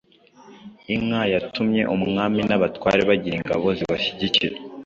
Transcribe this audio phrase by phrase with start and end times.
[0.93, 4.55] Inka yatumye umwami n'abatware bagira ingabo zibashyigikira.